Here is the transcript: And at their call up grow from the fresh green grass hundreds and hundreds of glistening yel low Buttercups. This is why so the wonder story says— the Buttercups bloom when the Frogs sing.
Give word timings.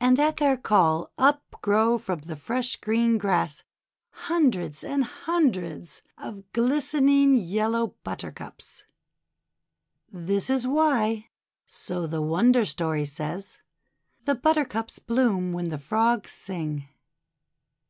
And 0.00 0.18
at 0.18 0.38
their 0.38 0.56
call 0.56 1.12
up 1.18 1.56
grow 1.60 1.98
from 1.98 2.20
the 2.20 2.34
fresh 2.34 2.76
green 2.76 3.18
grass 3.18 3.62
hundreds 4.08 4.82
and 4.82 5.04
hundreds 5.04 6.00
of 6.16 6.50
glistening 6.54 7.36
yel 7.36 7.72
low 7.72 7.86
Buttercups. 8.04 8.84
This 10.10 10.48
is 10.48 10.66
why 10.66 11.28
so 11.66 12.06
the 12.06 12.22
wonder 12.22 12.64
story 12.64 13.04
says— 13.04 13.58
the 14.24 14.34
Buttercups 14.34 14.98
bloom 15.00 15.52
when 15.52 15.68
the 15.68 15.76
Frogs 15.76 16.32
sing. 16.32 16.88